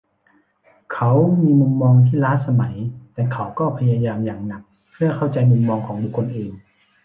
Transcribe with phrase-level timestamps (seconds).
[0.93, 2.75] เขามีมุมมองที่ล้าสมัย
[3.13, 6.53] แต่เขาก็พยายามอย่างหนักเพื่อเข้าใจมุมมองของบุคคลอื่น